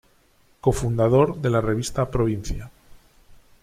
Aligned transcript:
Cofundador 0.61 1.35
de 1.41 1.51
la 1.51 1.61
revista 1.61 2.09
Provincia. 2.09 2.71